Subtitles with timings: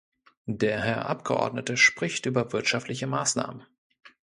[0.47, 3.67] Der Herr Abgeordnete spricht über wirtschaftliche Maßnahmen.